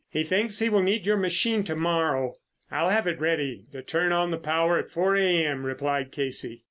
"He 0.09 0.23
thinks 0.23 0.57
he 0.57 0.67
will 0.67 0.81
need 0.81 1.05
your 1.05 1.15
machine 1.15 1.63
to 1.65 1.75
morrow." 1.75 2.33
"I'll 2.71 2.89
have 2.89 3.05
it 3.05 3.19
ready 3.19 3.65
to 3.71 3.83
turn 3.83 4.11
on 4.11 4.31
the 4.31 4.39
power 4.39 4.79
at 4.79 4.89
four 4.89 5.15
A.M.," 5.15 5.63
replied 5.63 6.11
Casey. 6.11 6.59